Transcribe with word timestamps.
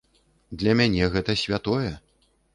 Для 0.63 0.73
мяне 0.79 1.11
гэта 1.17 1.37
святое. 1.43 1.93